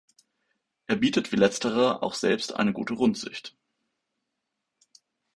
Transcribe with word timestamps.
Er 0.87 0.95
bietet 0.95 1.31
wie 1.31 1.35
letzterer 1.35 2.01
auch 2.01 2.15
selbst 2.15 2.55
eine 2.55 2.73
gute 2.73 2.95
Rundsicht. 2.95 3.55